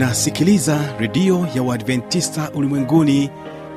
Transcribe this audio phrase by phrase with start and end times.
[0.00, 3.30] unasikiliza redio ya uadventista ulimwenguni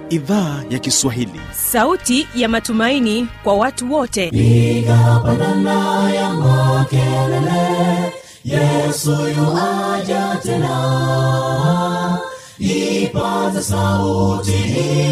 [0.09, 1.41] idhaa ya kiswahili.
[1.51, 4.29] Sauti ya matumaini kwa watu wote.
[4.29, 8.13] Piga pandana ya makelele
[8.45, 12.19] yesu yuaja tena.
[12.59, 14.53] Ipaza sauti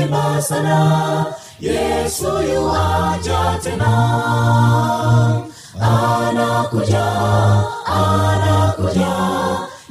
[0.02, 1.26] imba sana
[1.60, 3.92] yesu yuaja tena.
[5.82, 7.06] Anakuja
[7.86, 9.41] anakuja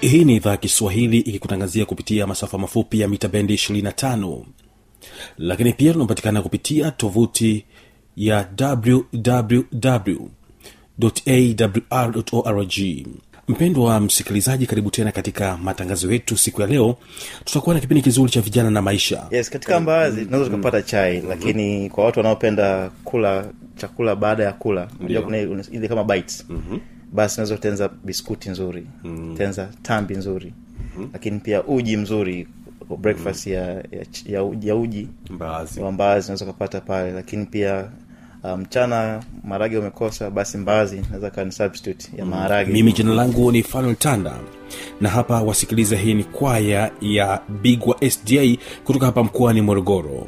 [0.00, 4.42] hii ni idhaa ya kiswahili ikikutangazia kupitia masafa mafupi ya mita bendi 25
[5.38, 7.64] lakini pia tunapatikana kupitia tovuti
[8.16, 10.16] ya wwwawr
[13.48, 16.96] mpendwa wa msikilizaji karibu tena katika matangazo yetu siku ya leo.
[17.44, 19.26] Tutakuwa na kipindi kizuri cha vijana na maisha.
[19.30, 24.88] Yes katika mbaazi tunaweza tukapata chai lakini kwa watu wanaopenda kula chakula baada ya kula
[25.00, 25.38] unajua kuna
[25.72, 26.46] ile- kama bites
[27.12, 28.86] basi unaweza kutenza biskuti nzuri
[29.36, 30.52] tenza tambi nzuri.
[31.12, 32.48] Lakini pia uji mzuri
[32.98, 33.82] breakfast ya, ya,
[34.26, 35.08] ya, uji- ya uji.
[35.80, 37.12] Wa mbaazi unaweza ukapata pale.
[37.12, 37.84] Lakini pia
[38.44, 42.72] mchana mchana maharage umekosa basi mbaazi naweza kawa ni substitute ya maharage.
[42.72, 44.34] Mimi jina langu ni fanuel tanda.
[45.00, 48.42] Na hapa wasikiliza hii ni kwaya ya bigwa sda
[48.84, 50.26] kutoka hapa mkoani morogoro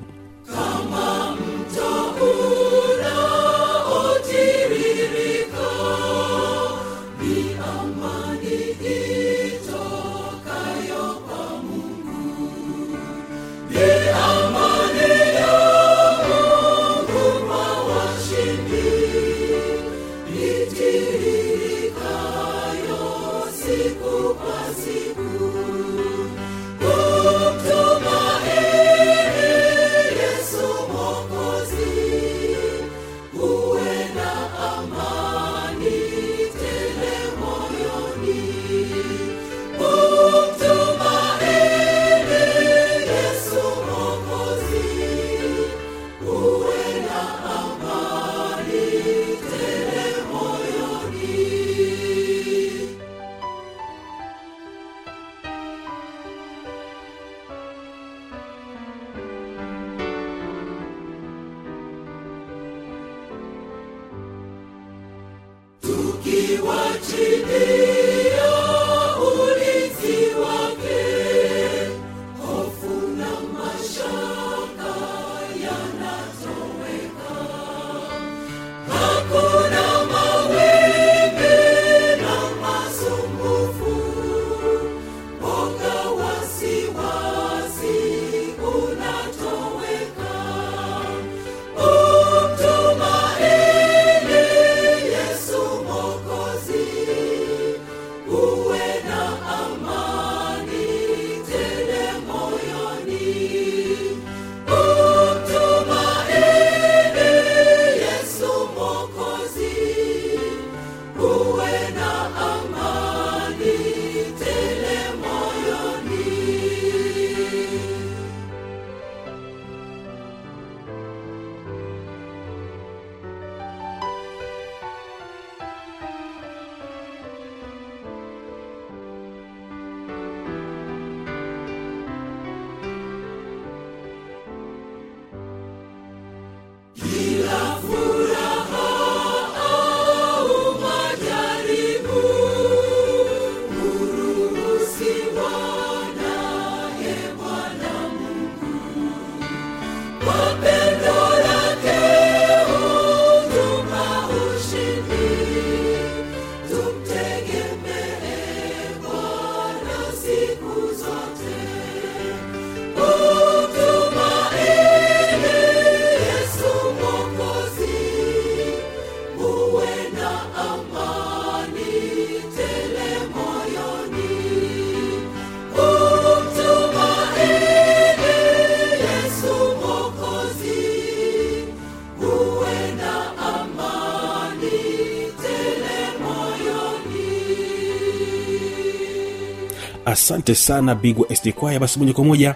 [190.33, 191.81] asante sana bigwa sd kwaya.
[191.81, 192.55] Basi moja kwa moja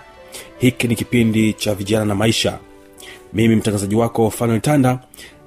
[0.58, 2.58] hiki ni kipindi cha vijana na maisha.
[3.32, 5.00] Mimi mtangazaji wako fanuel tanda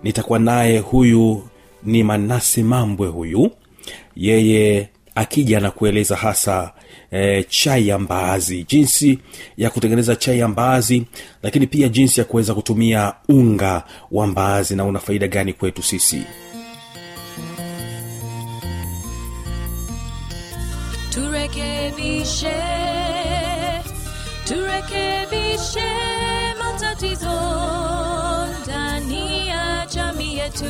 [0.03, 1.47] nitakuwa naye huyu
[1.83, 3.51] ni manase mambwe huyu.
[4.15, 6.73] Yeye akija na kueleza hasa
[7.11, 9.19] e, chai ya mbaazi jinsi
[9.57, 11.03] ya kutengeneza chai ya mbaazi
[11.43, 16.21] lakini pia jinsi ya kuweza kutumia unga wa mbaazi na una faida gani kwetu sisi
[22.29, 23.83] turekebishe
[24.45, 25.89] turekebishe
[26.59, 27.39] matatizo
[28.63, 30.65] ndani ya jamii yetu.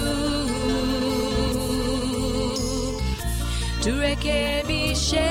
[3.84, 5.30] Turekebishe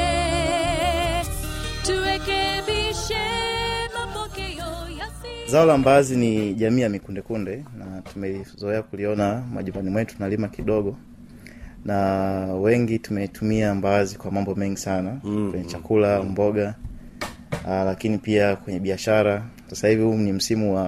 [1.87, 3.25] turekebishe
[3.95, 10.49] mapokeo yasi zao la mbaazi ni jamii ya mikundekunde na tumezoea kuliona majumbani mwetu tunalima
[10.49, 10.97] kidogo
[11.85, 11.97] na
[12.55, 15.21] wengi tumetumia mbaazi kwa mambo mengi sana.
[15.25, 16.75] Mm, kwenye chakula mboga
[17.67, 19.43] aa, lakini pia kwenye biashara.
[19.71, 20.85] Sasa hivi huu ni msimu wa,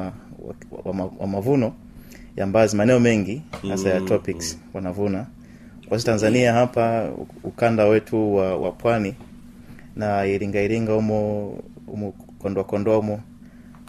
[0.85, 1.73] wa, wa, wa mavuno
[2.37, 5.27] ya mbaazi maeneo mengi hasa ya tropics wanavuna.
[5.89, 7.11] Kwa sisi tanzania hapa
[7.45, 9.15] ukanda wetu wa, wa pwani
[9.97, 11.49] na iringa iringa umo
[11.89, 13.21] umo kondoa kondoa humo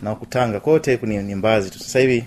[0.02, 1.80] na kutanga kote ni mbaazi tu.
[1.80, 2.24] Sasa hivi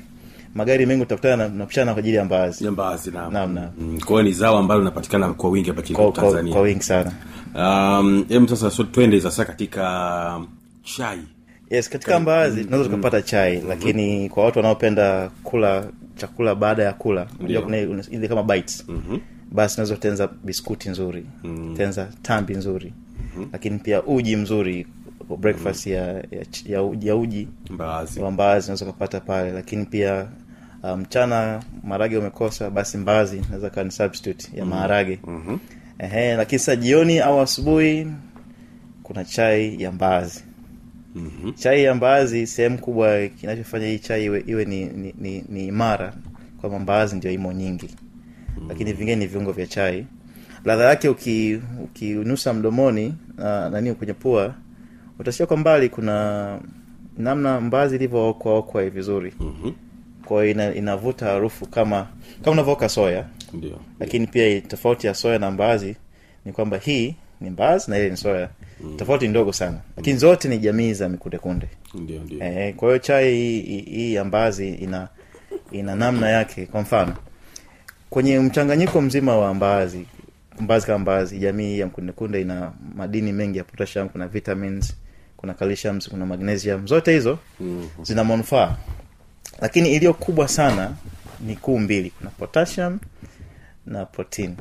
[0.54, 2.70] magari mengi utakutana na- napishana kwa ajili ya mbaazi.
[2.70, 3.58] Mbaazi naam.
[3.78, 6.52] Mm, kwa ni zao ambalo linapatikana kwa wingi hapa nchini kwa, kwa, tanzania.
[6.52, 7.12] kwa wingi sana.
[7.54, 10.40] Um, em sasa so, twende sasa katika
[10.82, 11.18] chai.
[11.70, 15.86] Yes katika mbaazi tunaweza tukapata chai lakini kwa watu wanaopenda kula
[16.16, 17.78] chakula baada ya kula unajua kuna
[18.10, 18.84] ile- kama bites.
[19.52, 21.26] Basi unaweza kutenza biskuti nzuri
[21.76, 22.92] tenza tambi nzuri
[23.52, 24.86] lakini pia uji mzuri
[25.38, 26.22] breakfast ya, ya,
[26.66, 27.48] ya, uji- ya uji.
[27.70, 28.20] Mbaazi.
[28.20, 30.26] Wa mbaazi unaweza ukapata pale lakini pia
[30.92, 35.58] uh, um, maharage umekosa basi mbaazi naweza kawa ni substitute ya maharage mm-hmm.
[35.98, 38.06] Ehe, lakini sasa jioni au asubuhi
[39.02, 40.44] kuna chai ya mbaazi
[41.14, 41.52] mm-hmm.
[41.52, 46.14] chai ya mbaazi sehemu kubwa kinachofanya hii chai iwe, iwe ni, ni, ni, ni imara
[46.60, 48.68] kwamba mbaazi ndio imo nyingi mm-hmm.
[48.68, 50.06] lakini vingine ni viungo vya chai
[50.64, 51.60] ladha yake uki-
[52.52, 54.54] mdomoni na nani kwenye pua
[55.18, 56.58] utasikia kwa mbali kuna
[57.18, 59.70] namna mbaazi ilivyookwaokwa vizuri vizuri Mhm.
[60.24, 62.06] Kwa hiyo ina, inavuta harufu kama
[62.42, 63.24] kama unavyoka soya.
[63.52, 63.80] Ndio.
[64.00, 65.96] Lakini pia tofauti ya soya na mbaazi
[66.44, 68.48] ni kwamba hii ni mbaazi na ile ni soya.
[68.80, 68.96] Mm.
[68.96, 69.78] tofauti ndogo sana.
[69.96, 72.44] Lakini zote ni jamii za mikundekunde ndio ndio.
[72.44, 75.08] Eh, kwa hiyo chai hii- ya mbaazi ina
[75.72, 76.66] ina namna yake.
[76.66, 77.16] Kwa mfano
[78.10, 80.06] kwenye mchanganyiko mzima wa mbaazi
[80.60, 84.96] mbaazi kama mbaazi jamii ya mkundekunde ina madini mengi ya potassium kuna vitamins
[85.36, 86.86] kuna calcium kuna magnesium.
[86.86, 87.86] Zote hizo Mhm.
[88.02, 88.76] zina manufaa
[89.60, 90.92] lakini iliyo kubwa sana
[91.40, 92.10] ni kuu mbili.
[92.10, 92.98] Kuna potassium
[93.86, 94.56] na protein.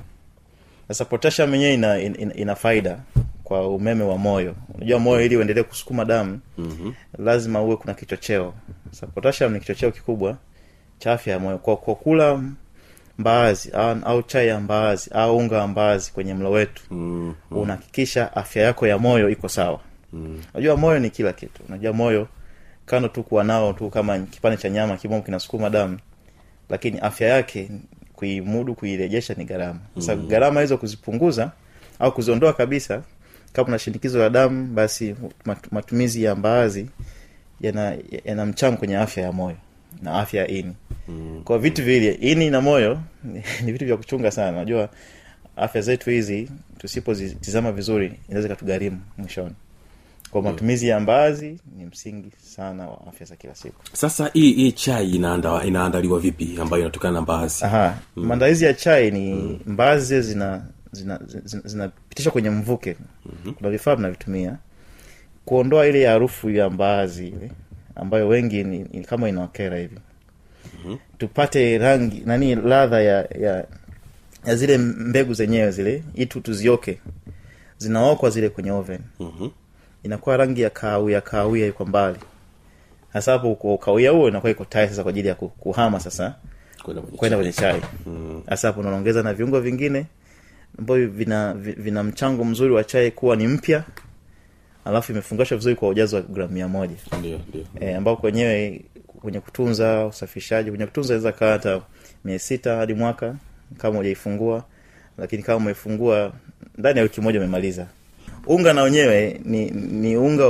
[0.87, 2.99] Sasa potassium yenyewe ina, ina, ina faida
[3.43, 4.55] kwa umeme wa moyo.
[4.75, 6.91] Unajua moyo ili uendelee kusukuma damu Mhm.
[7.17, 8.53] lazima uwe kuna kichocheo.
[8.91, 10.37] Sasa potassium ni kichocheo kikubwa
[10.99, 11.57] cha afya ya moyo.
[11.57, 12.43] Kwa, kwa kula
[13.17, 17.33] mbaazi au, au chai ya mbaazi au unga wa mbaazi kwenye mlo wetu Mhm.
[17.51, 19.79] unahakikisha afya yako ya moyo iko sawa.
[20.13, 20.39] Mhm.
[20.53, 21.61] unajua moyo ni kila kitu.
[21.69, 22.27] Unajua moyo
[22.93, 25.99] kando tu kuwa nao tu kama kipande cha nyama kimomo kinasukuma damu
[26.69, 27.69] lakini afya yake
[28.15, 30.27] kuimudu kuirejesha ni gharama sasa mm.
[30.27, 31.51] gharama hizo kuzipunguza
[31.99, 33.03] au kuziondoa kabisa
[33.53, 36.89] kama una shinikizo la damu basi mat- matumizi ya mbaazi
[37.61, 39.57] yana, yana mchango kwenye afya ya moyo
[40.01, 40.73] na afya ya ini
[41.07, 41.41] mm.
[41.43, 42.99] kwa vitu vile ini na moyo
[43.65, 44.89] ni vitu vya kuchunga sana unajua
[45.55, 49.55] afya zetu hizi tusipozitizama vizuri inaweza ikatugharimu mwishoni
[50.33, 53.75] kwa matumizi ya mbaazi ni msingi sana wa afya za kila siku.
[53.93, 59.11] Sasa hii hii chai inaanda, inaandaliwa vipi ambayo inatokana na mbazi aha maandalizi ya chai
[59.11, 59.33] ni
[59.65, 62.95] mbaazi zile zina zinapitishwa zina, zina zinapitishwa kwenye mvuke.
[63.57, 64.57] Kuna vifaa vinavitumia
[65.45, 67.51] kuondoa ile harufu ya mbaazi ile
[67.95, 69.97] ambayo wengi ni, ni kama inaokera hivi.
[71.17, 73.65] Tupate rangi nani ladha ya, ya
[74.45, 76.99] ya zile mbegu zenyewe zile itu tuzioke.
[77.77, 78.99] Zinaokwa zile kwenye oven.
[79.19, 79.47] Mhm.
[80.03, 82.17] Inakuwa rangi ya kahawia kahawia iko mbali.
[83.13, 86.35] Hasa hapo kahawia huo inakuwa iko tayari sasa kwa ajili ya kuhama sasa
[87.17, 87.81] Kwenda kwenye chai.
[88.47, 90.05] hasa hapo unaongeza na viungo vingine
[90.79, 93.83] ambavyo vina vina mchango mzuri wa chai kuwa ni mpya
[94.85, 96.95] alafu imefungashwa vizuri kwa ujazo wa gramu mia moja.
[97.79, 98.81] E, ambao kwenyewe
[99.21, 101.81] kwenye kutunza usafishaji kwenye kutunza inaweza kaa hata
[102.25, 103.35] mia sita hadi mwaka
[103.77, 104.63] kama ujaifungua
[105.17, 106.33] lakini kama umeifungua
[106.77, 107.87] ndani ya wiki moja umemaliza
[108.47, 110.45] unga na wenyewe ni ni unga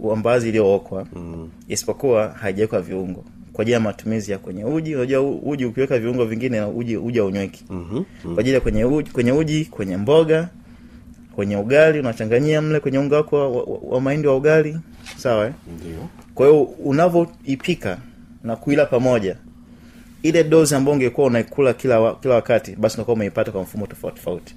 [0.00, 1.50] wa mbazi iliyookwa mm.
[1.68, 3.24] isipokuwa haijawekwa viungo.
[3.52, 4.94] Kwa ajili ya matumizi ya kwenye uji.
[4.96, 8.02] Unajua uji ukiweka viungo vingine uji uji haunyweki Mhm.
[8.34, 10.48] kwa ajili ya kwenye uji, kwenye uji kwenye mboga
[11.34, 14.78] kwenye ugali unachanganyia mle kwenye unga wako wa, wa, wa mahindi wa ugali.
[15.16, 15.52] Sawa eh?
[15.80, 15.98] ndio.
[16.34, 17.98] Kwa hiyo unavyoipika
[18.44, 19.36] na kuila pamoja
[20.22, 24.16] ile dozi ambayo ungekuwa unaikula kila wa, kila wakati basi unakuwa umeipata kwa mfumo tofauti
[24.16, 24.54] tofauti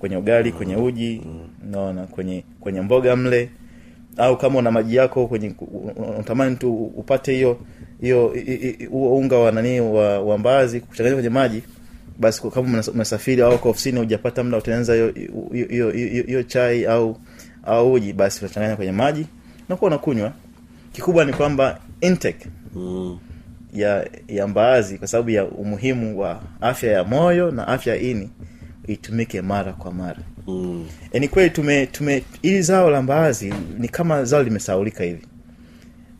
[0.00, 1.22] kwenye ugali kwenye uji
[1.70, 3.50] naona kwenye kwenye mboga mle
[4.16, 5.54] au kama una maji yako kwenye
[5.96, 7.58] unatamani tu upate hiyo
[8.00, 8.34] hiyo
[8.90, 11.62] huo unga wa nani wa, wa mbaazi kuchanganya kwenye maji
[12.18, 14.94] basi kama umesafiri au ofisini hujapata mda utaanza
[16.24, 17.16] hiyo chai au
[17.64, 19.26] au uji basi unachanganya kwenye maji
[19.68, 20.32] nakuwa unakunywa
[20.92, 23.18] kikubwa ni kwamba intake mm.
[23.74, 28.30] ya ya mbaazi kwa sababu ya umuhimu wa afya ya moyo na afya ya ini
[28.92, 30.86] itumike mara kwa mara Mm.
[31.12, 35.26] e, ni kweli tume tume ili zao la mbaazi ni kama zao limesaulika hivi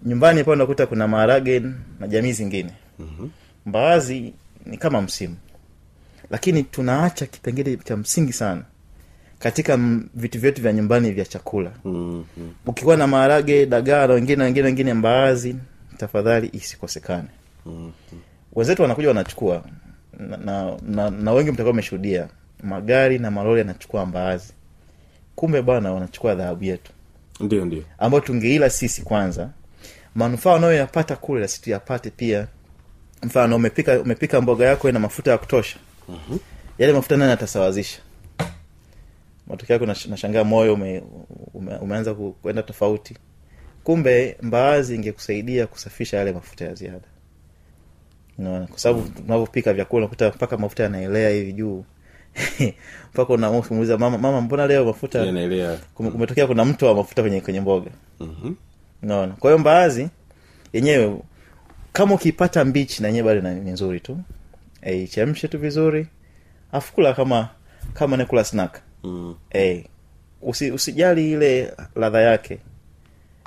[0.04, 1.60] nyumbani pale unakuta kuna maharage
[2.00, 3.28] na jamii zingine Mhm.
[3.66, 4.32] mbaazi
[4.66, 5.36] ni kama msimu
[6.30, 8.62] lakini tunaacha kipengele cha msingi sana
[9.38, 9.78] katika
[10.14, 12.24] vitu vyetu vya nyumbani vya chakula mm-hmm.
[12.66, 15.56] ukikuwa na maharage dagaa na wengine wengine wengine mbaazi
[15.96, 17.28] tafadhali isikosekane
[17.66, 17.92] Mm.
[18.52, 19.64] wenzetu wanakuja wanachukua
[20.18, 22.28] na, na, na, na wengi mtakuwa umeshuhudia
[22.62, 24.52] magari na malori yanachukua mbaazi.
[25.36, 26.92] Kumbe bwana wanachukua dhahabu yetu.
[27.40, 27.82] Ndio ndio.
[27.98, 29.50] Ambayo tungeila sisi kwanza.
[30.14, 32.46] Manufaa unayoyapata kule lasi tuyapate pia.
[33.22, 35.78] Mfano umepika umepika mboga yako ina mafuta ya kutosha.
[36.08, 36.38] Mhm.
[36.78, 38.00] yale mafuta nani atasawazisha
[39.46, 41.02] matokeo yako nashangaa moyo ume,
[41.54, 43.16] ume, umeanza kwenda tofauti.
[43.84, 47.08] Kumbe mbaazi ingekusaidia kusafisha yale mafuta ya ziada.
[48.38, 48.66] Unaona?
[48.66, 51.84] Kwa sababu tunavyopika vyakula unakuta mpaka mafuta yanaelea hivi juu
[53.14, 55.24] mpaka unamuuliza mama mama mbona leo mafuta
[55.94, 57.90] kumetokea kuna mto wa mafuta kwenye kwenye mboga.
[58.20, 58.54] Mhm.
[59.02, 59.32] unaona?
[59.32, 60.08] Kwa hiyo mbaazi
[60.72, 61.18] yenyewe
[61.92, 64.18] kama ukipata mbichi na yenyewe bado ni nzuri tu
[64.82, 66.06] e, ichemshe tu vizuri
[66.72, 67.48] afu kula kama
[67.94, 68.80] kama nakula snack.
[69.04, 69.34] Mm.
[69.54, 69.84] e,
[70.42, 72.58] usi, usijali ile ladha yake.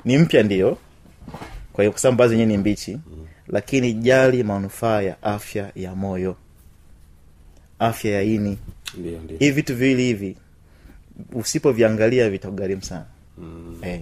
[0.04, 0.78] Ni mpya ndio.
[1.72, 2.98] Kwa hiyo kwa sababu mbaazi yenyewe ni mbichi
[3.48, 6.36] lakini jali manufaa ya afya ya moyo
[7.78, 8.58] afya ya ini.
[9.38, 10.36] Hivi vitu viwili hivi
[11.32, 13.04] usipoviangalia vitakugharimu sana.
[13.38, 13.78] Mm.
[13.82, 14.00] eh.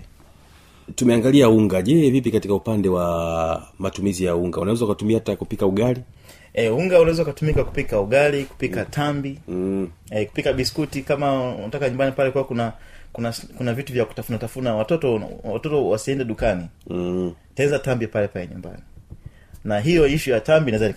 [0.94, 1.82] tumeangalia unga.
[1.82, 4.60] Je vipi katika upande wa matumizi ya unga?
[4.60, 6.00] Unaweza ukatumia hata kupika ugali?
[6.54, 9.88] E, unga unaweza ukatumika kupika ugali kupika tambi mm.
[10.10, 11.02] e, kupika biskuti.
[11.02, 12.72] Kama unataka nyumbani pale kwa kuna
[13.12, 16.66] kuna kuna vitu vya kutafuna tafuna watoto watoto wasiende dukani.
[16.90, 17.32] Mm.
[17.54, 18.82] tenza tambi pale pale nyumbani
[19.64, 20.94] na hiyo ishu ya tambi naweza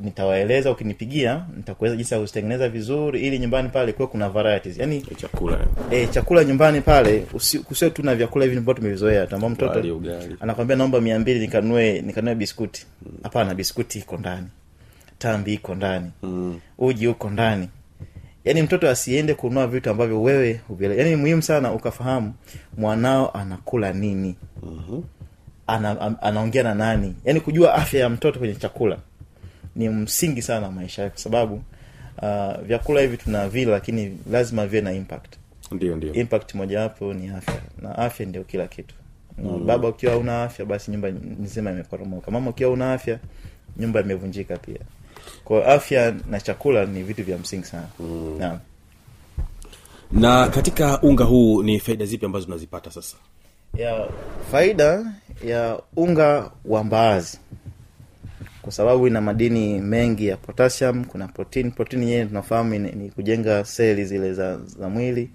[0.00, 4.78] nitawaeleza ukinipigia nitakueleza jinsi ya kuzitengeneza vizuri ili nyumbani pale kuwe kuna varieties.
[4.78, 5.66] Yani chakula.
[5.90, 7.18] e, chakula nyumbani pale
[7.64, 9.26] kusio tu na vyakula hivi ambavyo tumevizoea.
[9.26, 9.82] Tu mtoto
[10.40, 12.86] anakwambia naomba mia mbili nikanue nikanue biskuti.
[13.22, 14.46] Hapana biskuti iko ndani.
[15.18, 16.10] Tambi iko ndani.
[16.22, 16.60] Mm.
[16.78, 17.68] uji uko ndani.
[18.44, 22.34] Yaani mtoto asiende kununua vitu ambavyo wewe yaani ni muhimu sana ukafahamu
[22.76, 24.36] mwanao anakula nini.
[24.62, 25.02] Mhm.
[25.68, 27.14] Ana, anaongea na nani.
[27.24, 28.98] Yaani kujua afya ya mtoto kwenye chakula
[29.76, 31.62] ni msingi sana maisha yake kwa sababu
[32.22, 35.34] uh, vyakula hivi tuna vile lakini lazima viwe na impact.
[35.72, 36.12] Ndio ndio.
[36.12, 37.60] Impact mojawapo ni afya.
[37.82, 38.94] Na afya ndio kila kitu.
[39.38, 41.08] Na baba ukiwa una afya basi nyumba
[41.40, 42.30] nzima imeporomoka.
[42.30, 43.18] Mama ukiwa una afya
[43.76, 44.78] nyumba imevunjika pia.
[45.44, 47.86] Kwa afya na chakula ni vitu vya msingi sana.
[48.00, 48.36] Mm.
[48.38, 48.60] na.
[50.12, 53.16] na katika unga huu ni faida zipi ambazo unazipata sasa
[53.78, 54.08] ya
[54.52, 55.12] faida
[55.46, 57.38] ya unga wa mbaazi.
[58.62, 61.70] Kwa sababu ina madini mengi ya potassium kuna protein.
[61.70, 65.30] Protein yenyewe tunafahamu ni, ni kujenga seli zile za, za mwili.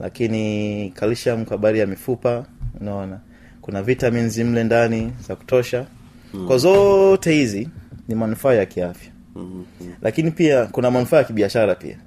[0.00, 2.44] Lakini calcium kwa habari ya mifupa
[2.80, 3.20] unaona.
[3.60, 5.86] Kuna vitamins mle ndani za kutosha.
[6.34, 6.46] Mm.
[6.46, 7.68] kwa zote hizi
[8.08, 9.12] ni manufaa ya kiafya.
[9.36, 9.94] Mm-hmm.
[10.02, 11.98] lakini pia kuna manufaa ya kibiashara pia.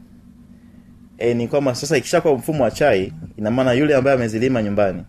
[1.17, 5.03] E, ni kwamba sasa ikishakuwa mfumo wa chai ina maana yule ambaye amezilima nyumbani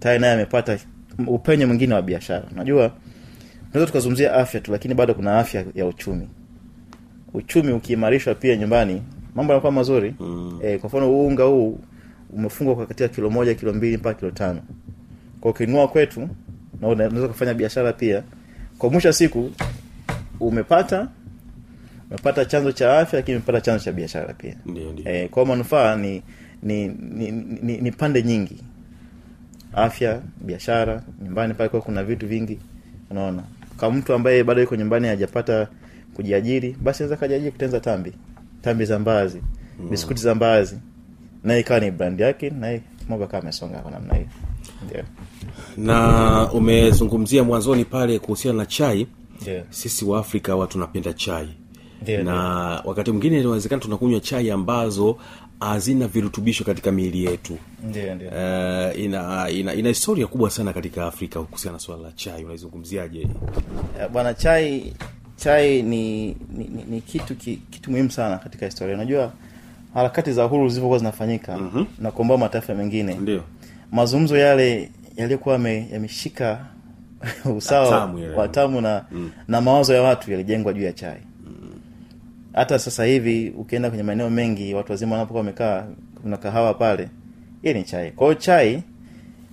[0.00, 0.78] tayari naye amepata
[1.26, 2.44] upenyo mwingine wa biashara.
[2.52, 2.92] Unajua
[3.66, 6.28] tunaweza tukazungumzia afya tu lakini bado kuna afya ya uchumi.
[7.34, 9.02] Uchumi ukiimarishwa pia nyumbani
[9.34, 10.14] mambo yanakuwa mazuri.
[10.20, 10.60] Mm.
[10.62, 11.78] e, kwa mfano unga huu
[12.32, 14.60] umefungwa kwa katika kilo moja kilo mbili mpaka kilo tano.
[15.40, 16.28] Kwa ukinunua kwetu
[16.80, 18.22] na unaweza kufanya biashara pia.
[18.78, 19.50] Kwa mwisho siku
[20.40, 21.08] umepata
[22.10, 24.56] umepata chanzo cha afya lakini umepata chanzo cha biashara pia.
[24.66, 25.12] Ndio ndio.
[25.12, 26.22] E, kwa manufaa ni
[26.62, 27.30] ni, ni,
[27.62, 28.62] ni ni pande nyingi
[29.76, 32.58] afya biashara nyumbani pale kwa kuna vitu vingi.
[33.10, 33.42] Unaona?
[33.76, 35.68] Kama mtu ambaye bado yuko nyumbani hajapata
[36.14, 38.12] kujiajiri basi anaweza kajiajiri kutenza tambi.
[38.62, 39.42] Tambi za mbaazi
[39.80, 39.90] mm.
[39.90, 40.78] biskuti za mbaazi.
[41.44, 44.28] Na ikawa ni brand yake na mambo kama amesonga kwa namna hiyo.
[44.86, 45.04] Ndio.
[45.76, 49.06] Na umezungumzia mwanzoni pale kuhusiana na chai.
[49.46, 49.64] Yeah.
[49.70, 51.48] sisi wa afrika watu tunapenda chai
[52.02, 52.34] Ndio, na
[52.84, 55.16] wakati mwingine inawezekana tunakunywa chai ambazo
[55.60, 57.58] hazina virutubisho katika miili yetu.
[57.88, 58.28] Ndio ndio.
[58.28, 62.44] Uh, ina, ina ina historia kubwa sana katika afrika kuhusiana na swala la chai.
[62.44, 63.20] Unaizungumziaje?
[64.00, 64.92] Eh, bwana chai
[65.36, 66.36] chai ni ni,
[66.68, 68.94] ni, ni kitu ki, kitu muhimu sana katika historia.
[68.94, 69.32] Unajua
[69.94, 71.86] harakati za uhuru zilivyokuwa zinafanyika mm-hmm.
[71.98, 73.42] na kuombaa mataifa mengine ndio.
[73.92, 75.54] mazungumzo yale yaliyokuwa
[75.92, 76.66] yameshika
[77.56, 79.30] usawa Tamu wa tamu na, mm.
[79.48, 81.20] na mawazo ya watu yalijengwa juu ya chai
[82.56, 85.84] hata sasa hivi ukienda kwenye maeneo mengi watu wazima wanapokuwa wamekaa
[86.22, 87.08] kuna kahawa pale
[87.62, 88.82] hiyo ni chai kwao chai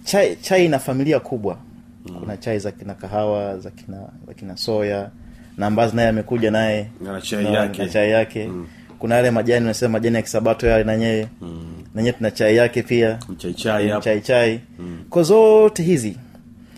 [0.03, 1.57] chai chai ina familia kubwa
[2.05, 2.19] mm.
[2.19, 5.10] kuna chai za kina kahawa za kina za kina soya
[5.57, 7.81] na ambazo naye amekuja naye Na chai na- yake.
[7.83, 8.67] na chai yake mm.
[9.00, 11.74] kuna yale majani unasema majani ya kisabato yale nanyewe mm.
[11.95, 15.03] nanyewe tuna chai yake pia mchaichai hapo chai chai mm.
[15.10, 16.17] kwa zote hizi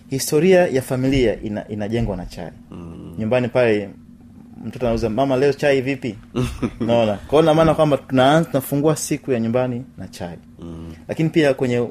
[0.09, 3.15] historia ya familia ina, inajengwa na chai mm.
[3.19, 3.89] nyumbani pale
[4.65, 6.15] mtoto anauza mama leo chai vipi?
[6.87, 10.37] Naona kwao na maana kwamba tunaanza tunafungua siku ya nyumbani na chai.
[10.59, 10.93] Mm.
[11.07, 11.87] lakini pia kwenye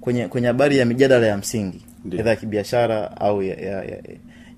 [0.00, 3.98] kwenye kwenye habari ya mijadala ya msingi edha ya kibiashara au ya, ya, ya,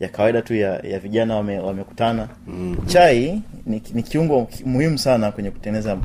[0.00, 2.28] ya kawaida tu ya, ya vijana wame- wamekutana.
[2.46, 2.76] Mm.
[2.86, 5.98] chai ni, ni kiungo ki- muhimu sana kwenye kutengeneza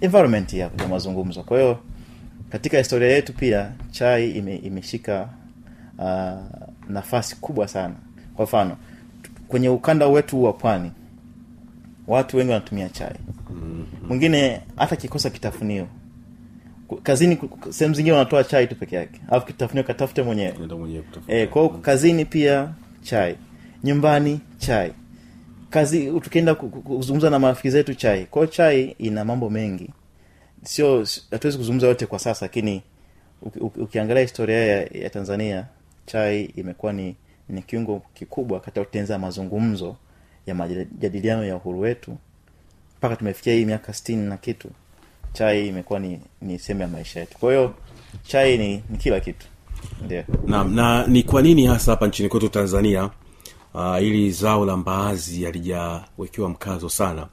[0.00, 1.42] environment ya, ya mazungumzo.
[1.42, 1.78] Kwa hiyo
[2.50, 5.28] katika historia yetu pia chai ime, imeshika
[5.98, 6.32] uh,
[6.88, 7.94] nafasi kubwa sana.
[8.36, 8.76] Kwa mfano
[9.54, 10.90] kwenye ukanda wetu wa pwani
[12.06, 13.14] watu wengi wanatumia chai.
[14.08, 15.86] Mwingine hata kikosa kitafunio.
[17.02, 17.38] Kazini
[17.70, 19.20] sehemu zingine wanatoa chai tu peke yake.
[19.30, 20.52] Alafu kitafunio katafute mwenyewe.
[21.28, 23.36] E, kwao kazini pia chai.
[23.84, 24.92] Nyumbani chai.
[25.70, 28.24] Kazi tukienda ku- ku- kuzungumza na marafiki zetu chai.
[28.26, 29.90] Kwao chai ina mambo mengi.
[30.62, 32.82] Sio hatuwezi kuzungumza yote kwa sasa lakini
[33.42, 35.66] uki- uki- ukiangalia historia ya, ya tanzania
[36.06, 37.16] chai imekuwa ni,
[37.48, 39.96] ni kiungo kikubwa katika kutengeneza mazungumzo
[40.46, 42.16] ya majadiliano ya uhuru wetu.
[42.98, 44.68] Mpaka tumefikia hii miaka sitini na kitu
[45.32, 47.38] chai imekuwa ni, ni sehemu ya maisha yetu.
[47.38, 47.74] Kwa hiyo
[48.26, 49.46] chai ni, ni kila kitu.
[50.46, 53.10] Naam, na ni kwa nini hasa hapa nchini kwetu tanzania
[53.74, 57.26] uh, ili zao la mbaazi halijawekewa mkazo sana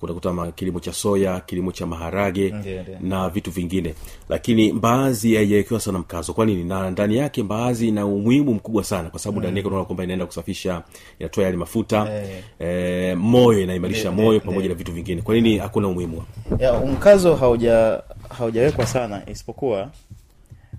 [0.00, 2.98] kutakuta kilimo cha soya kilimo cha maharage ndiye, ndiye.
[3.00, 3.94] na vitu vingine.
[4.28, 6.32] Lakini mbaazi haijawekewa sana mkazo.
[6.32, 6.64] Kwa nini?
[6.64, 10.26] Na ndani yake mbaazi ina umuhimu mkubwa sana kwa sababu ndani yake unaona kwamba inaenda
[10.26, 10.82] kusafisha
[11.18, 12.42] inatoa yale mafuta Eh.
[12.58, 15.22] eh, moyo inaimarisha moyo pamoja na vitu vingine.
[15.22, 16.22] Kwa nini hakuna umuhimu?
[16.58, 18.02] Ya mkazo hauja
[18.38, 19.82] haujawekwa sana isipokuwa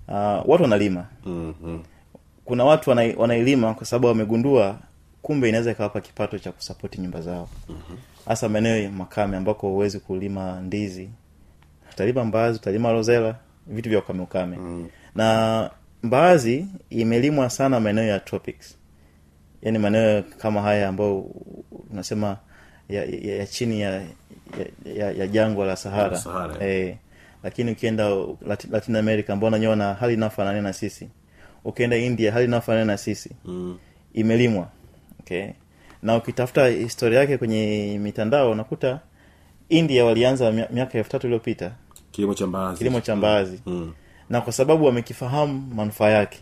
[0.08, 0.14] uh,
[0.50, 1.06] watu wanalima.
[1.26, 1.82] Mm-hmm.
[2.44, 4.78] kuna watu wanailima kwa sababu wamegundua
[5.22, 7.48] kumbe inaweza ikawapa kipato cha kusapoti nyumba zao
[8.28, 11.08] hasa maeneo ya makame ambako huwezi kulima ndizi.
[11.92, 13.36] Utalima mbaazi utalima rozela
[13.66, 14.56] vitu vya ukame ukame.
[14.56, 14.88] Mm.
[15.14, 15.70] na
[16.02, 18.76] mbaazi imelimwa sana maeneo ya tropics.
[19.62, 21.20] Yaani maeneo kama haya ambayo
[21.90, 22.36] unasema
[22.88, 24.04] ya, ya, ya chini ya, ya,
[24.94, 26.96] ya, ya jangwa la sahara, La Sahara, eh,
[27.42, 28.08] lakini ukienda
[28.46, 31.08] Latin, latin america ambao nanyewa na hali inayofanania na sisi.
[31.64, 33.30] Ukienda india hali inayofanania na sisi.
[33.44, 33.78] Mm.
[34.12, 34.68] imelimwa
[35.20, 35.50] okay
[36.02, 39.00] na ukitafuta historia yake kwenye mitandao unakuta
[39.68, 41.72] india walianza miaka elfu tatu iliyopita.
[42.10, 42.78] Kilimo cha mbaazi.
[42.78, 43.60] Kilimo cha mbaazi.
[43.66, 43.92] Mm.
[44.30, 46.38] na kwa sababu wamekifahamu manufaa yake.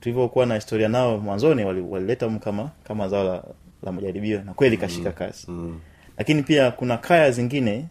[0.00, 3.44] Tulivyokuwa na historia nao mwanzoni walileta wali kama kama zao la,
[3.82, 5.14] la majaribio na kweli kashika mm.
[5.14, 5.50] kasi.
[5.50, 5.80] Mm.
[6.18, 7.86] lakini pia kuna kaya zingine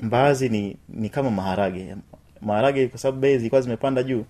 [0.00, 1.96] mbaazi ni ni kama maharage.
[2.40, 4.24] Maharage kwa sababu bei zilikuwa zimepanda juu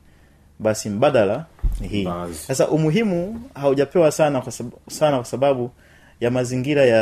[0.58, 1.46] basi mbadala
[1.80, 5.70] ni hii sasa umuhimu haujapewa sana kwa sababu, sana kwa sababu
[6.20, 7.00] ya mazingira ya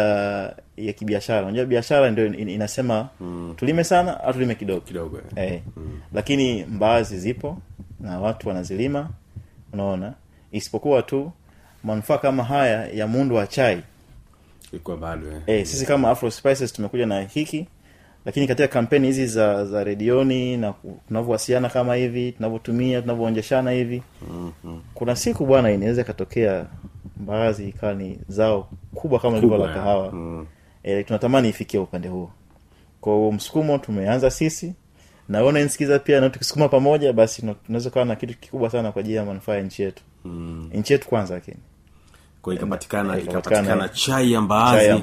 [0.77, 3.55] ya kibiashara unajua biashara ndio in- inasema mm.
[3.57, 5.61] tulime sana au tulime kidogo kidogo eh.
[5.77, 6.01] mm.
[6.15, 7.59] lakini mbaazi zipo
[8.01, 9.11] na watu wanazilima
[9.73, 10.13] unaona
[10.53, 11.33] isipokuwa tu
[11.85, 13.83] manufaa kama haya ya muundo wa chai
[15.01, 15.43] bado eh.
[15.47, 17.67] eh, sisi kama afro spices tumekuja na hiki
[18.27, 20.75] lakini katika kampeni hizi za za redioni na
[21.09, 24.83] tunavyowasiliana kama hivi tunavyotumia tunavyoonjeshana hivi mm-hmm.
[24.95, 26.67] kuna siku bwana inaweza ikatokea
[27.17, 30.47] mbaazi ikawa ni zao kubwa kama lilivyo la kahawa mm.
[30.83, 32.31] e, tunatamani ifikie upande huo
[33.01, 34.75] kwa huo msukumo tumeanza sisi
[35.29, 39.17] na unanisikiza pia na tukisukuma pamoja basi tunaweza kawa na kitu kikubwa sana kwa ajili
[39.17, 40.71] ya manufaa ya nchi yetu Mm.
[40.75, 41.57] nchi yetu kwanza lakini
[42.43, 45.03] kwa ikapatikana Eh, ikapatikana chai ya mbaazi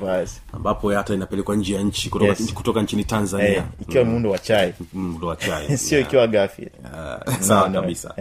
[0.54, 2.54] ambapo hata inapelekwa nje ya nchi kutoka, Yes.
[2.54, 3.48] kutoka nchini tanzania.
[3.48, 4.74] Hey, ikiwa muundo wa chai.
[4.94, 5.68] Muundo wa chai.
[5.78, 6.10] Sio Yeah.
[6.10, 7.82] ikiwa gafi Ah, sawa No, no.
[7.82, 8.14] kabisa.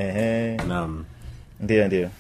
[0.69, 1.05] Naam.
[1.61, 2.11] Ndio ndio.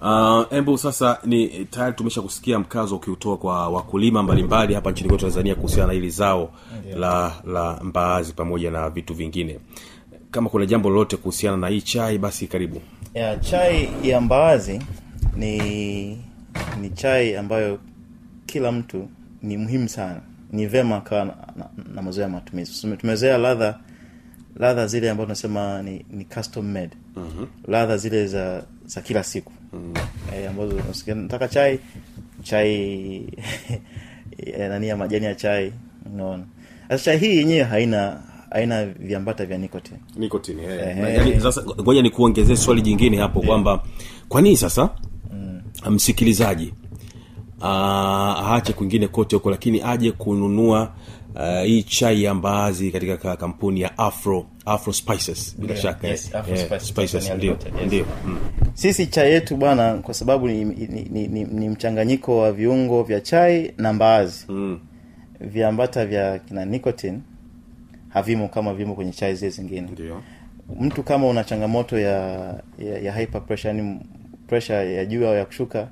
[0.00, 5.24] Uh, embu sasa ni tayari tumesha kusikia mkazo ukiutoa kwa wakulima mbalimbali hapa nchini kwetu
[5.24, 6.50] tanzania kuhusiana na hili zao
[6.96, 9.58] la la mbaazi pamoja na vitu vingine.
[10.30, 12.82] Kama kuna jambo lolote kuhusiana na hii chai basi karibu.
[13.14, 14.82] Ya chai ya mbaazi
[15.36, 16.18] ni
[16.80, 17.78] ni chai ambayo
[18.46, 19.08] kila mtu
[19.42, 20.20] ni muhimu sana.
[20.52, 22.96] Ni vema kawa na, na, na mazoea ya matumizi.
[22.96, 23.78] Tumezoea ladha
[24.56, 26.90] ladha zile ambazo tunasema ni, ni custom made.
[27.16, 27.46] Mm-hmm.
[27.68, 29.52] ladha zile za za kila siku.
[29.72, 29.94] Mm-hmm.
[30.34, 30.74] e, ambazo
[31.14, 31.80] nataka chai
[32.42, 32.72] chai
[34.38, 35.72] e, nani ya majani ya chai
[36.14, 36.44] unaona.
[36.88, 38.20] Sasa chai hii yenyewe haina
[38.50, 40.96] haina viambata vya nicotine nikotini eh.
[40.96, 43.82] Na yaani, sasa ngoja nikuongezee swali jingine hapo kwamba
[44.28, 44.90] kwa nini sasa
[45.90, 46.74] msikilizaji
[47.62, 50.92] ah, aache kwingine kote huko lakini aje kununua
[51.34, 56.34] uh, hii chai ya mbaazi katika kampuni ya afro afro spices bila Yeah, shaka yes.
[56.34, 57.86] Afro Eh, Spices, spices ndio yes.
[57.86, 58.38] ndio mm.
[58.74, 63.20] sisi chai yetu bwana kwa sababu ni, ni, ni, ni, ni mchanganyiko wa viungo vya
[63.20, 64.78] chai na mbaazi Mm.
[65.40, 67.18] viambata vya kina nicotine
[68.08, 70.22] havimo kama vimo kwenye chai zile zingine ndio
[70.80, 72.18] mtu kama una changamoto ya
[72.78, 74.00] ya, ya hyper pressure yani
[74.46, 75.88] pressure ya juu au ya kushuka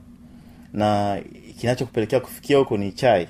[0.72, 1.18] na
[1.60, 3.28] kinachokupelekea kufikia huko ni chai.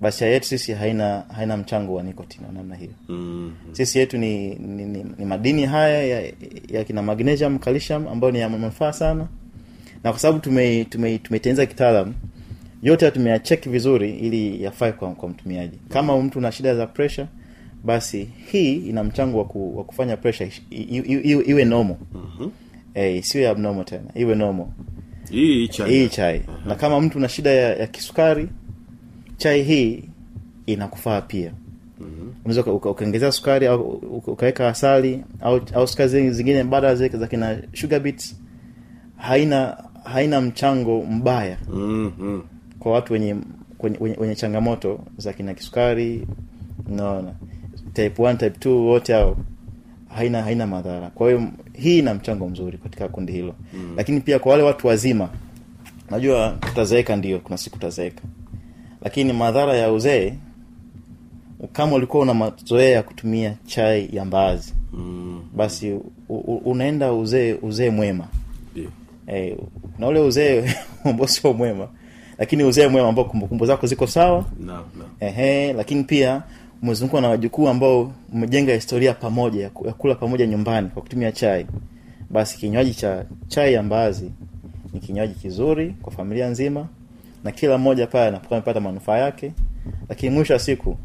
[0.00, 2.90] Basi chai yetu sisi haina haina mchango wa nicotine wa namna hiyo.
[3.08, 3.52] Mm.
[3.72, 6.32] sisi yetu ni, ni, ni, ni madini haya ya,
[6.68, 9.26] ya kina magnesium calcium ambayo ni ya manufaa sana.
[10.04, 11.18] Na kwa sababu tume tume
[11.66, 12.14] kitaalam
[12.82, 15.78] yote tumeyacheki vizuri ili yafae kwa, kwa mtumiaji.
[15.88, 17.28] Kama mtu na shida za pressure
[17.84, 20.52] basi hii ina mchango wa, ku, wa kufanya pressure
[21.46, 21.96] iwe normal.
[22.14, 22.50] Mm-hmm.
[22.94, 24.10] Eh, isiwe abnormal tena.
[24.14, 24.66] Iwe normal.
[25.30, 25.90] Hii chai.
[25.90, 26.42] Hii chai.
[26.66, 28.48] Na kama mtu na shida ya, ya kisukari
[29.36, 30.04] chai hii
[30.66, 31.52] inakufaa pia.
[32.44, 32.74] Unaweza mm-hmm.
[32.90, 33.80] ukaongezea sukari au
[34.26, 38.36] ukaweka asali au, au sukari zingine mbadala zile za kina sugar beets
[39.16, 42.42] haina haina mchango mbaya mm-hmm.
[42.78, 43.36] kwa watu wenye
[43.82, 46.26] wenye, wenye, wenye changamoto za kina kisukari
[46.88, 47.34] unaona.
[47.92, 49.36] Type 1 type 2 wote hao
[50.14, 51.42] haina haina madhara kwa hiyo
[51.72, 53.94] hii ina mchango mzuri katika kundi hilo mm.
[53.96, 55.28] lakini pia kwa wale watu wazima
[56.10, 58.22] najua tutazeeka ndio kuna siku tutazeeka
[59.02, 60.34] lakini madhara ya uzee
[61.72, 65.42] kama ulikuwa una mazoea ya kutumia chai ya mbaazi Mm.
[65.56, 68.26] basi u, u, unaenda uzee uzee mwema
[68.74, 68.90] yeah.
[69.26, 69.56] eh,
[69.98, 71.88] na ule uzee ambao sio mwema
[72.38, 74.84] lakini uzee mwema ambao kumbukumbu zako ziko sawa no, no.
[75.20, 76.42] ehe, lakini pia
[76.82, 81.32] umezungukwa na wajukuu ambao mmejenga historia pamoja ya ku- ya kula pamoja nyumbani kwa kutumia
[81.32, 81.66] chai.
[82.30, 84.30] Basi kinywaji cha chai ya mbaazi
[84.92, 86.86] ni kinywaji kizuri kwa familia nzima
[87.44, 89.52] na kila mmoja pale anapokuwa amepata manufaa yake.
[90.08, 90.96] Lakini mwisho wa siku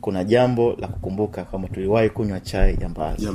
[0.00, 3.26] kuna jambo la kukumbuka kwamba tuliwahi kunywa chai ya mbaazi.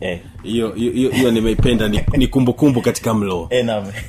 [0.00, 0.20] Eh.
[0.42, 3.46] hiyo hiyo hiyo- nimeipenda ni, ni kumbukumbu katika mlo.
[3.50, 3.64] Eh,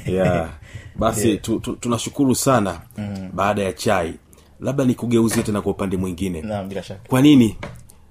[0.14, 0.50] yeah.
[0.96, 3.30] basi tu, tu, tunashukuru sana mm.
[3.34, 4.14] baada ya chai
[4.60, 6.42] labda nikugeuzie tena kwa upande mwingine.
[6.42, 7.10] Naam bila shaka.
[7.10, 7.58] Kwa nini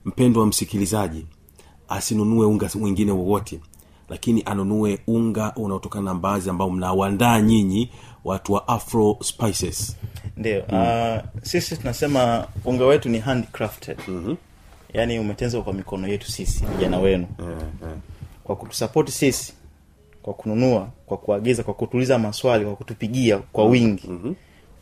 [0.05, 1.27] mpendo wa msikilizaji
[1.89, 3.61] asinunue unga mwingine wowote
[4.09, 7.91] lakini anunue unga unaotokana na mbaazi ambao mnawandaa nyinyi
[8.25, 9.97] watu wa afro spices?
[10.37, 13.99] Ndio uh, sisi tunasema unga wetu ni handcrafted.
[14.09, 14.37] Mm-hmm.
[14.95, 17.27] yaani umetenzwa kwa mikono yetu sisi vijana wenu.
[18.45, 19.55] Kwa kutusapoti sisi
[20.23, 24.05] kwa kununua kwa kuagiza kwa kutuuliza maswali kwa kutupigia kwa wingi.
[24.09, 24.35] Mm-hmm.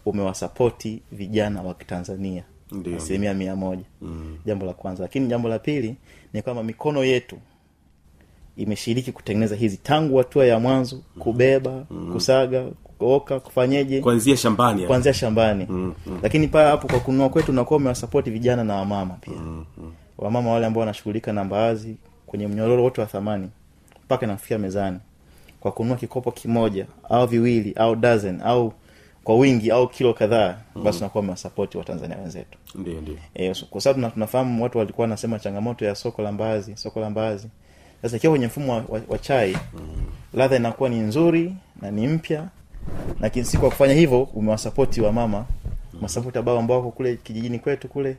[0.07, 2.45] Umewasapoti vijana wa kitanzania
[2.97, 3.85] asilimia mia moja.
[4.03, 4.38] Mm.
[4.47, 5.03] jambo la kwanza.
[5.03, 5.97] Lakini jambo la pili
[6.33, 7.37] ni kwamba mikono yetu
[8.57, 12.12] imeshiriki kutengeneza hizi tangu hatua ya mwanzo kubeba mm.
[12.12, 12.64] kusaga
[12.99, 14.01] kuoka kufanyeje?
[14.01, 15.66] Kuanzia shambani kuanzia shambani.
[15.69, 16.19] Mm, mm.
[16.23, 19.37] lakini paa hapo kwa kununua kwetu unakuwa umewasapoti vijana na wamama pia.
[19.37, 19.92] Mm, mm.
[20.19, 23.49] wamama wale ambao wanashughulika na mbaazi kwenye mnyororo wote wa thamani
[24.05, 24.99] mpaka inafikia mezani.
[25.61, 28.73] Kwa kununua kikopo kimoja au viwili au dozen au
[29.27, 32.59] kwa wingi au kilo kadhaa basi unakuwa mewasapoti watanzania wenzetu.
[32.75, 33.17] Ndio ndio.
[33.35, 37.49] E, kwa sababu tunafahamu watu walikuwa wanasema changamoto ya soko la mbaazi soko la mbaazi.
[38.03, 39.57] Sasa ikiwa kwenye mfumo wa, wa, wa chai
[40.35, 42.49] ladha inakuwa ni nzuri na ni mpya
[43.21, 45.45] lakini si kwa kufanya hivyo umewasapoti wa mama.
[46.01, 48.17] Masapoti ambao ambao wako kule kijijini kwetu kule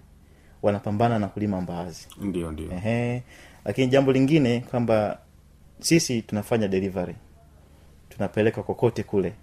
[0.62, 2.08] wanapambana na kulima mbaazi.
[2.22, 2.72] Ndio ndio.
[2.72, 3.24] Ehe.
[3.66, 5.18] lakini jambo lingine kwamba
[5.80, 7.16] sisi tunafanya delivery.
[8.10, 9.34] Tunapeleka kokote kule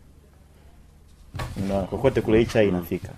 [1.69, 3.09] na kokote kule hii chai inafika.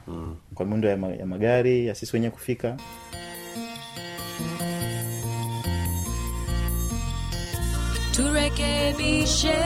[0.55, 2.77] Kwa miundo ya, ma, ya magari ya sisi wenyewe kufika.
[8.17, 9.59] Turekebishe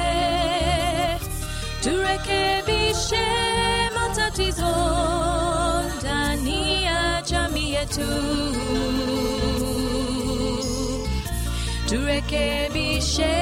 [1.83, 3.27] turekebishe
[3.95, 4.75] matatizo
[5.99, 8.11] ndani ya jamii yetu.
[11.89, 13.37] Turekebishe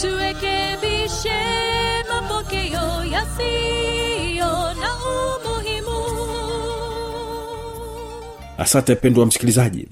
[0.00, 1.40] turekebishe
[2.48, 5.98] mapokeo yasiyo na umuhimu.
[8.58, 9.88] Asante mpendo wa msikilizaji.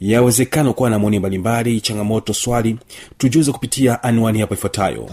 [0.00, 2.76] Yawezekana kuwa na maoni mbalimbali changamoto swali
[3.18, 5.08] tujuze kupitia anwani hapo ifuatayo.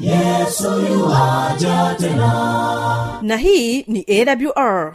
[0.00, 3.18] Yesoja tena.
[3.22, 4.94] Na hii ni awr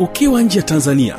[0.00, 1.16] ukiwa nje ya tanzania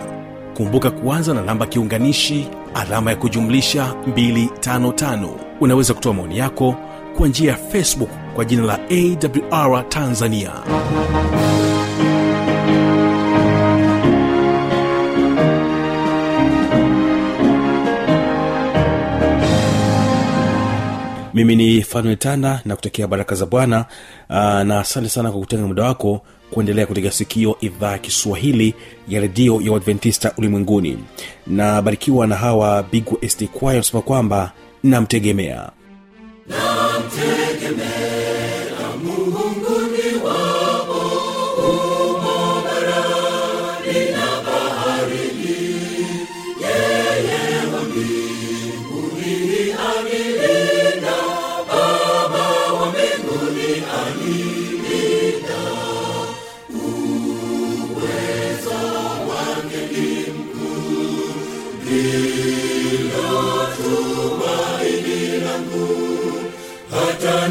[0.57, 5.29] kumbuka kuanza na namba kiunganishi alama ya kujumlisha 255
[5.61, 6.75] unaweza kutoa maoni yako
[7.17, 8.79] kwa njia ya facebook kwa jina la
[9.51, 10.51] awr tanzania.
[21.33, 23.85] Mimi ni fanuel tanda na kutekea baraka za bwana
[24.63, 28.73] na asante sana kwa kutenga muda wako kuendelea kutega sikio idhaa ya kiswahili
[29.07, 30.97] ya redio ya uadventista ulimwenguni.
[31.47, 34.51] Na barikiwa na hawa bigwa sd kwaya wanasema kwamba
[34.83, 35.69] namtegemea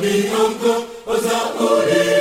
[0.00, 0.74] mi ongo
[1.06, 1.38] oza
[1.70, 2.19] ore.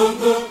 [0.00, 0.49] Hata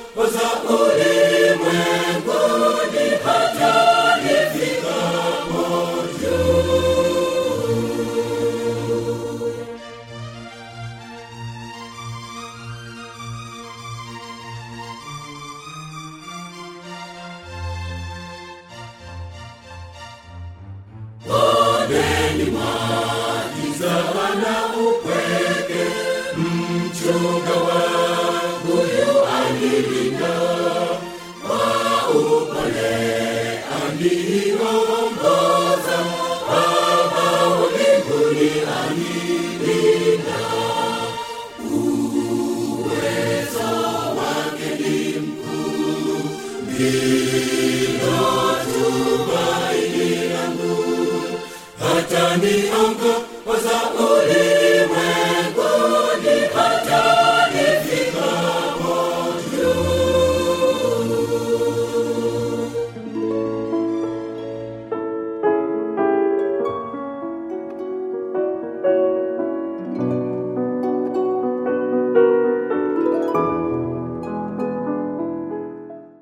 [34.00, 34.39] Hallelujah.